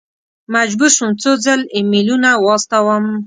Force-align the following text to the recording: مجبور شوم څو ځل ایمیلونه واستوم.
مجبور 0.55 0.89
شوم 0.97 1.11
څو 1.21 1.31
ځل 1.45 1.59
ایمیلونه 1.75 2.29
واستوم. 2.45 3.05